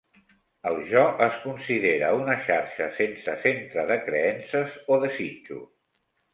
[0.69, 5.67] El jo es considera una "xarxa sense centre de creences o desitjos".